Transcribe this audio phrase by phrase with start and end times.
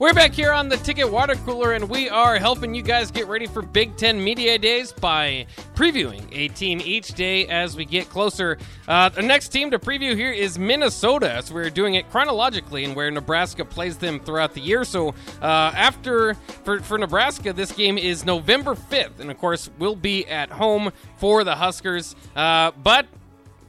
[0.00, 3.28] We're back here on the Ticket Water Cooler, and we are helping you guys get
[3.28, 8.08] ready for Big Ten Media Days by previewing a team each day as we get
[8.08, 8.58] closer.
[8.88, 12.96] Uh, the next team to preview here is Minnesota, so we're doing it chronologically and
[12.96, 14.82] where Nebraska plays them throughout the year.
[14.82, 19.94] So uh, after for, for Nebraska, this game is November 5th, and of course, we'll
[19.94, 22.16] be at home for the Huskers.
[22.34, 23.06] Uh, but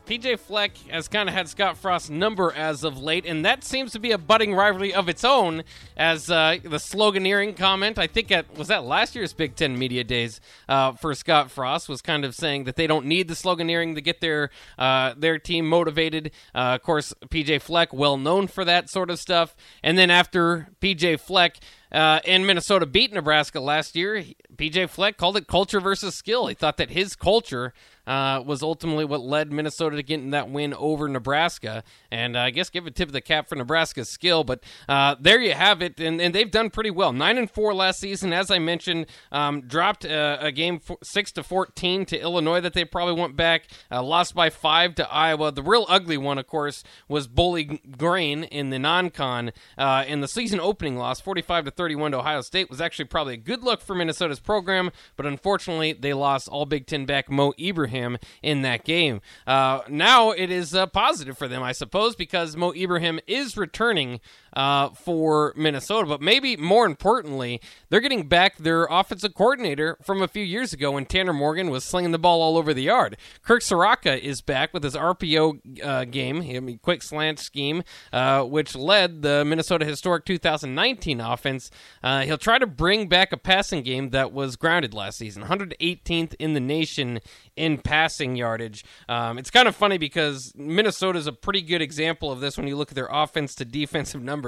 [0.05, 3.91] PJ Fleck has kind of had Scott Frost's number as of late, and that seems
[3.93, 5.63] to be a budding rivalry of its own.
[5.97, 10.03] As uh, the sloganeering comment, I think at was that last year's Big Ten Media
[10.03, 13.95] Days uh, for Scott Frost was kind of saying that they don't need the sloganeering
[13.95, 16.31] to get their uh, their team motivated.
[16.53, 19.55] Uh, of course, PJ Fleck, well known for that sort of stuff.
[19.81, 21.57] And then after PJ Fleck.
[21.91, 24.23] Uh, in Minnesota beat Nebraska last year,
[24.55, 26.47] PJ Fleck called it culture versus skill.
[26.47, 27.73] He thought that his culture
[28.07, 31.83] uh, was ultimately what led Minnesota to getting that win over Nebraska.
[32.11, 34.43] And uh, I guess give a tip of the cap for Nebraska's skill.
[34.43, 37.13] But uh, there you have it, and, and they've done pretty well.
[37.13, 39.07] Nine and four last season, as I mentioned.
[39.31, 43.67] Um, dropped uh, a game six to fourteen to Illinois that they probably went back.
[43.91, 45.51] Uh, lost by five to Iowa.
[45.51, 49.51] The real ugly one, of course, was Bowling Green in the non-con.
[49.77, 53.33] Uh, in the season opening loss, forty-five to thirty-one to Ohio State, was actually probably
[53.35, 57.53] a good look for Minnesota's program, but unfortunately they lost all Big Ten back Mo
[57.59, 59.21] Ibrahim in that game.
[59.45, 64.19] Uh, now it is uh, positive for them, I suppose, because Mo Ibrahim is returning
[64.55, 66.07] uh, for Minnesota.
[66.07, 70.91] But maybe more importantly, they're getting back their offensive coordinator from a few years ago
[70.91, 73.17] when Tanner Morgan was slinging the ball all over the yard.
[73.43, 77.83] Kirk Ciarrocca is back with his RPO uh, game, I mean, quick slant scheme,
[78.13, 81.69] uh, which led the Minnesota Historic 2019 offense.
[82.03, 86.35] Uh, he'll try to bring back a passing game that was grounded last season, 118th
[86.39, 87.19] in the nation
[87.55, 88.83] in passing yardage.
[89.07, 92.67] Um, it's kind of funny because Minnesota is a pretty good example of this when
[92.67, 94.44] you look at their offense to defensive numbers.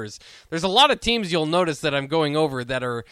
[0.50, 3.06] There's a lot of teams you'll notice that I'm going over that are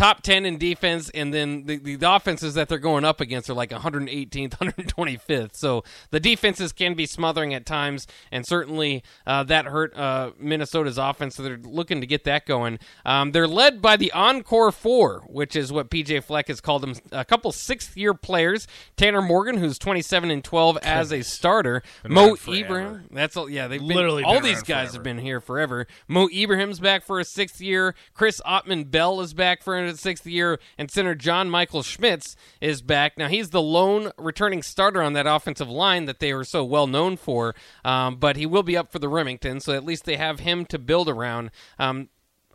[0.00, 3.54] top 10 in defense, and then the, the offenses that they're going up against are
[3.54, 5.50] like 118th, 125th.
[5.60, 10.96] So the defenses can be smothering at times, and certainly uh, that hurt uh, Minnesota's
[10.96, 11.36] offense.
[11.36, 12.78] So they're looking to get that going.
[13.04, 16.94] Um, they're led by the Encore Four, which is what PJ Fleck has called them
[17.12, 18.66] a couple sixth year players.
[18.96, 21.82] Tanner Morgan, who's 27 and 12 as a starter.
[22.02, 23.04] Been Mo Ibrahim.
[23.10, 24.92] That's all, yeah, they've been, literally all these guys forever.
[24.94, 25.86] have been here forever.
[26.08, 27.94] Mo Ibrahim's back for a sixth year.
[28.14, 33.18] Chris Autman-Bell is back for Sixth year, and center John Michael Schmitz is back.
[33.18, 36.86] Now, he's the lone returning starter on that offensive line that they were so well
[36.86, 40.16] known for, um, but he will be up for the Remington, so at least they
[40.16, 41.50] have him to build around.
[41.78, 42.08] Um,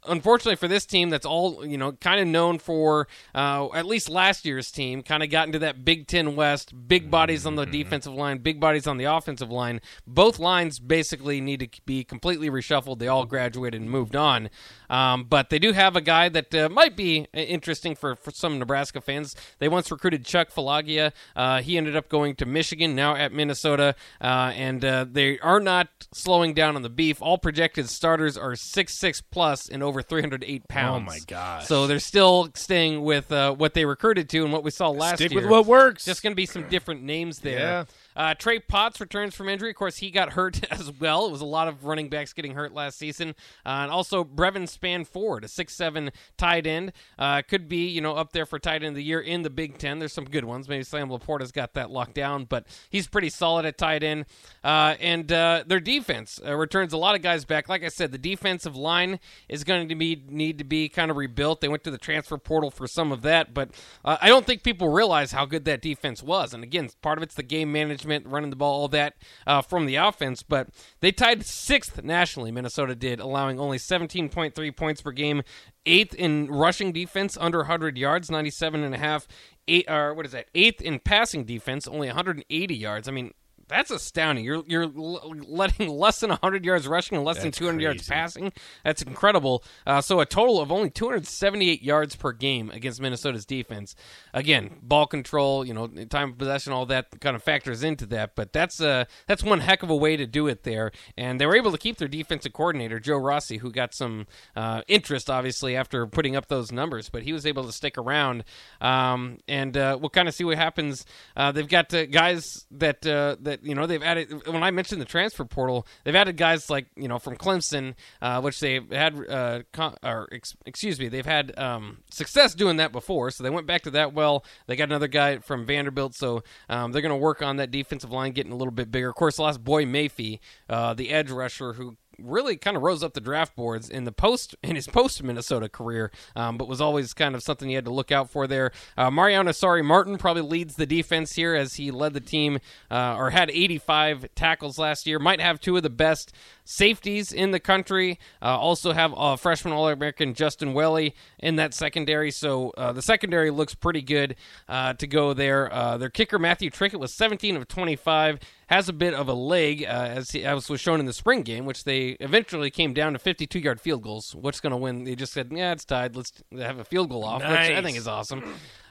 [0.07, 4.09] unfortunately for this team that's all you know kind of known for uh, at least
[4.09, 7.66] last year's team kind of got into that big ten west big bodies on the
[7.66, 9.81] defensive line big bodies on the offensive line.
[10.05, 12.99] Both lines basically need to be completely reshuffled.
[12.99, 14.49] They all graduated and moved on.
[14.89, 18.59] Um, but they do have a guy that uh, might be interesting for, for some
[18.59, 19.35] nebraska fans.
[19.59, 21.11] They once recruited chuck Filiaga.
[21.35, 23.95] Uh, he ended up going to michigan now at minnesota.
[24.22, 27.22] Uh, and uh, they are not slowing down on the beef.
[27.22, 31.67] All projected starters are six six plus and over 308 pounds Oh my gosh.
[31.67, 35.16] so they're still staying with uh, what they recruited to and what we saw last
[35.17, 35.41] Stick year.
[35.41, 36.06] with what works.
[36.06, 37.59] Just going to be some different names there.
[37.59, 37.85] Yeah.
[38.15, 39.69] Uh, Trey Potts returns from injury.
[39.69, 41.25] Of course, he got hurt as well.
[41.25, 43.35] It was a lot of running backs getting hurt last season.
[43.65, 48.31] Uh, and also Brevyn Spann-Ford, a six-seven tight end, uh, could be you know up
[48.31, 49.99] there for tight end of the year in the Big Ten.
[49.99, 50.69] There's some good ones.
[50.69, 54.25] Maybe Sam LaPorta's got that locked down, but he's pretty solid at tight end.
[54.63, 57.67] Uh, and uh, their defense uh, returns a lot of guys back.
[57.67, 61.17] Like I said, the defensive line is going to be need to be kind of
[61.17, 61.61] rebuilt.
[61.61, 63.71] They went to the transfer portal for some of that, but
[64.03, 66.53] I don't think people realize how good that defense was.
[66.53, 69.85] And again, part of it's the game management, running the ball, all that uh, from
[69.85, 70.43] the offense.
[70.43, 70.69] But
[71.01, 72.51] they tied sixth nationally.
[72.51, 75.43] Minnesota did, allowing only 17.3 points per game,
[75.85, 79.28] eighth in rushing defense, under 100 yards, 97 and a half.
[79.67, 80.47] Eight, or what is that?
[80.53, 83.07] Eighth in passing defense, only 180 yards.
[83.07, 83.34] I mean.
[83.67, 84.46] That's astounding.
[84.46, 88.08] You're you're l- letting less than 100 yards rushing and less than That's 200 yards
[88.08, 88.53] passing.
[88.84, 89.64] That's incredible.
[89.88, 93.96] Uh, so a total of only 278 yards per game against Minnesota's defense.
[94.34, 98.35] Again, ball control, you know, time of possession, all that kind of factors into that.
[98.35, 100.91] But that's uh that's one heck of a way to do it there.
[101.17, 104.82] And they were able to keep their defensive coordinator Joe Rossi, who got some uh,
[104.88, 108.44] interest obviously after putting up those numbers, but he was able to stick around.
[108.79, 111.06] Um, and uh, we'll kind of see what happens.
[111.35, 114.47] Uh, they've got uh, guys that uh, that that you know they've added.
[114.47, 118.41] When I mentioned the transfer portal, they've added guys like you know from Clemson, uh,
[118.41, 122.91] which they've had, uh, con- or ex- excuse me, they've had um, success doing that
[122.91, 123.31] before.
[123.31, 124.46] So they went back to that well.
[124.67, 128.11] They got another guy from Vanderbilt, so um, they're going to work on that defensive
[128.11, 129.09] line getting a little bit bigger.
[129.09, 133.14] Of course, lost Boye Mafe, uh, the edge rusher who really kind of rose up
[133.14, 137.14] the draft boards in the post in his post Minnesota career, um, but was always
[137.14, 138.72] kind of something you had to look out for there.
[138.97, 142.59] Uh, Mariano Sori-Marin probably leads the defense here as he led the team
[142.90, 145.20] uh, or had 85 tackles last year.
[145.20, 146.34] Might have two of the best
[146.66, 148.20] safeties in the country.
[148.41, 152.32] Uh, also have a freshman All American Justin Walley in that secondary.
[152.32, 154.35] So uh, the secondary looks pretty good
[154.67, 155.72] uh, to go there.
[155.72, 159.84] Uh, their kicker Matthew Trickett was 17 of 25 has a bit of a leg,
[159.84, 163.14] uh, as, he, as was shown in the spring game, which they eventually came down
[163.14, 164.34] to 52 yard field goals.
[164.34, 165.03] What's going to win?
[165.03, 166.16] They just said, yeah, it's tied.
[166.16, 167.70] Let's have a field goal off, nice.
[167.70, 168.44] which I think is awesome.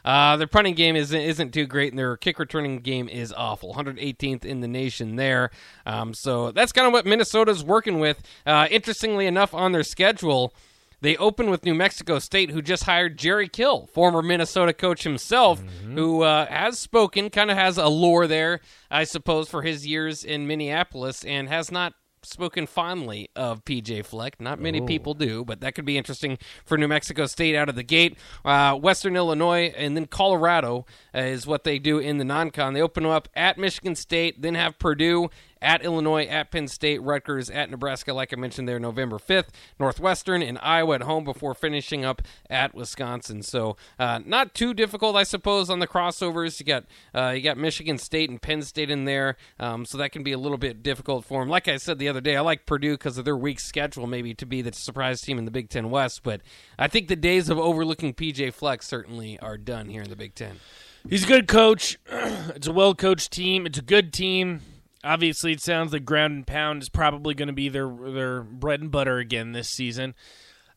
[0.04, 3.74] Uh, their punting game isn't, isn't too great, and their kick returning game is awful.
[3.74, 5.50] 118th in the nation there.
[5.86, 8.22] Um, so that's kind of what Minnesota's working with.
[8.44, 10.52] Uh, interestingly enough, on their schedule,
[11.00, 15.62] they open with New Mexico State, who just hired Jerry Kill, former Minnesota coach himself,
[15.62, 15.96] mm-hmm.
[15.96, 18.60] who uh, has spoken, kind of has a lore there,
[18.90, 21.92] I suppose, for his years in Minneapolis, and has not
[22.24, 24.40] spoken fondly of PJ Fleck.
[24.40, 24.86] Not many oh.
[24.86, 28.16] people do, but that could be interesting for New Mexico State out of the gate.
[28.44, 32.74] Uh, Western Illinois and then Colorado uh, is what they do in the non con.
[32.74, 35.30] They open up at Michigan State, then have Purdue
[35.64, 39.48] at Illinois, at Penn State, Rutgers, at Nebraska, like I mentioned there, November 5th,
[39.80, 42.20] Northwestern and Iowa at home before finishing up
[42.50, 43.42] at Wisconsin.
[43.42, 46.60] So uh, not too difficult, I suppose, on the crossovers.
[46.60, 46.84] You got
[47.14, 50.32] uh, you got Michigan State and Penn State in there, um, so that can be
[50.32, 51.48] a little bit difficult for them.
[51.48, 54.34] Like I said the other day, I like Purdue because of their weak schedule, maybe
[54.34, 56.22] to be the surprise team in the Big Ten West.
[56.22, 56.42] But
[56.78, 60.34] I think the days of overlooking PJ Flex certainly are done here in the Big
[60.34, 60.60] Ten.
[61.08, 61.98] He's a good coach.
[62.54, 63.64] It's a well coached team.
[63.64, 64.60] It's a good team
[65.04, 68.80] obviously it sounds like ground and pound is probably going to be their their bread
[68.80, 70.14] and butter again this season.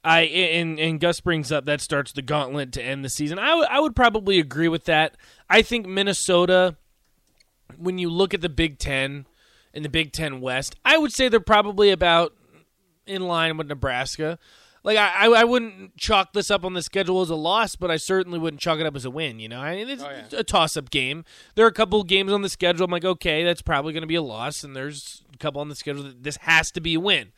[0.04, 3.40] I and and Gus brings up that starts the gauntlet to end the season.
[3.40, 5.18] I, w- I would probably agree with that.
[5.50, 6.76] I think Minnesota,
[7.78, 9.26] when you look at the Big Ten
[9.74, 12.34] and the Big Ten West, I would say they're probably about
[13.06, 14.38] in line with Nebraska
[14.84, 17.98] like I, I wouldn't chalk this up on the schedule as a loss, but I
[17.98, 19.40] certainly wouldn't chalk it up as a win.
[19.40, 20.40] You know, I mean, it's oh, yeah.
[20.40, 21.26] a toss-up game.
[21.56, 22.86] There are a couple games on the schedule.
[22.86, 25.70] I'm like, okay, that's probably going to be a loss, and there's a couple on
[25.70, 27.32] the schedule that this has to be a win.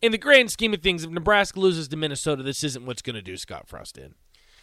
[0.00, 3.14] In the grand scheme of things, if Nebraska loses to Minnesota, this isn't what's going
[3.14, 4.14] to do Scott Frost in.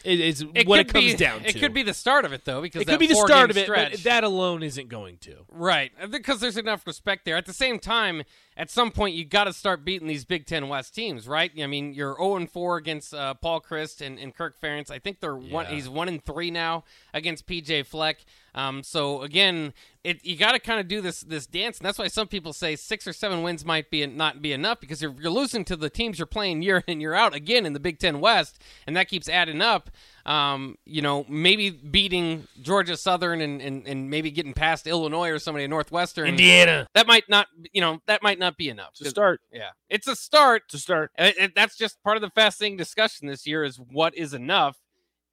[0.05, 1.49] It, it's it what it comes be, down to.
[1.49, 3.57] It could be the start of it though, because it could be the start of
[3.57, 5.45] it, stretch, but that alone isn't going to.
[5.49, 7.35] Right, because there's enough respect there.
[7.35, 8.23] At the same time,
[8.55, 11.51] at some point you got to start beating these Big Ten West teams, right?
[11.61, 14.89] I mean, you're 0 and 4 against uh, Paul Chryst and, and Kirk Ferentz.
[14.89, 15.53] I think they're yeah.
[15.53, 15.65] one.
[15.65, 18.23] He's one and three now against PJ Fleck.
[18.55, 19.73] Um, so again,
[20.03, 22.53] it, you got to kind of do this this dance, and that's why some people
[22.53, 25.75] say six or seven wins might be not be enough because you're, you're losing to
[25.75, 28.61] the teams you're playing year in and year out again in the Big Ten West,
[28.87, 29.89] and that keeps adding up.
[30.25, 35.39] Um, you know, maybe beating Georgia Southern and, and, and maybe getting past Illinois or
[35.39, 36.87] somebody in Northwestern, Indiana.
[36.93, 38.93] That might not, you know, that might not be enough.
[38.95, 40.69] To start, yeah, it's a start.
[40.69, 44.15] To start, it, it, that's just part of the fascinating discussion this year is what
[44.15, 44.77] is enough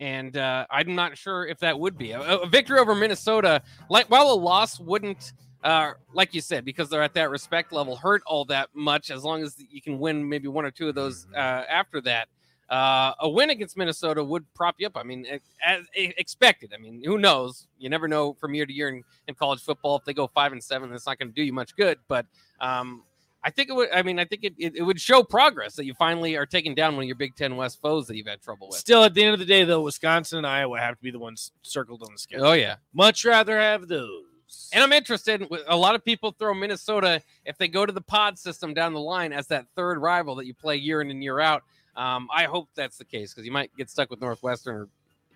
[0.01, 3.63] and uh, I'm not sure if that would be a, a, victory over Minnesota.
[3.89, 5.33] Like while a loss wouldn't,
[5.65, 9.11] uh, like you said, because they're at that respect level, hurt all that much.
[9.11, 11.39] As long as you can win maybe one or two of those uh,
[11.69, 12.29] after that,
[12.69, 14.97] uh, a win against Minnesota would prop you up.
[14.97, 15.25] I mean,
[15.65, 16.73] as expected.
[16.75, 17.69] I mean, who knows?
[17.79, 19.97] You never know from year to year in, in college football.
[19.97, 21.99] If they go five and seven, it's not going to do you much good.
[22.09, 22.27] But
[22.61, 23.03] um,
[23.47, 23.89] I think it would.
[23.93, 26.75] I mean, I think it, it, it, would show progress that you finally are taking
[26.75, 28.77] down one of your Big Ten West foes that you've had trouble with.
[28.77, 31.21] Still, at the end of the day, though, Wisconsin and Iowa have to be the
[31.21, 32.45] ones circled on the schedule.
[32.45, 34.25] Oh yeah, much rather have those.
[34.73, 35.47] And I'm interested.
[35.69, 39.01] A lot of people throw Minnesota if they go to the pod system down the
[39.01, 41.63] line as that third rival that you play year in and year out.
[41.95, 44.89] Um, I hope that's the case because you might get stuck with Northwestern or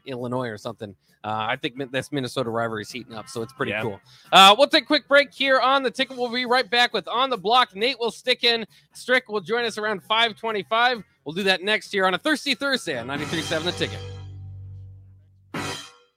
[0.06, 0.94] Illinois or something.
[1.22, 3.82] Uh, I think this Minnesota rivalry is heating up, so it's pretty yeah.
[3.82, 4.00] cool.
[4.32, 6.16] Uh, we'll take a quick break here on the ticket.
[6.16, 7.76] We'll be right back with on the block.
[7.76, 8.66] Nate will stick in.
[8.94, 11.04] Strick will join us around 5:25.
[11.24, 14.19] We'll do that next year on a Thirsty Thursday on 93.7 The Ticket.